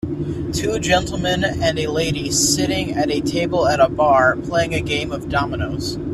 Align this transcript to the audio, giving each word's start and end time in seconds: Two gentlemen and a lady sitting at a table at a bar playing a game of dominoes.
Two 0.51 0.79
gentlemen 0.79 1.43
and 1.43 1.77
a 1.77 1.85
lady 1.85 2.31
sitting 2.31 2.95
at 2.97 3.11
a 3.11 3.21
table 3.21 3.67
at 3.67 3.79
a 3.79 3.87
bar 3.87 4.35
playing 4.35 4.73
a 4.73 4.81
game 4.81 5.11
of 5.11 5.29
dominoes. 5.29 5.99